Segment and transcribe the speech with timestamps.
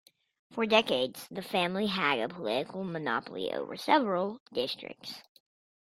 [0.49, 5.21] For decades, the family had a political monopoly over several districts.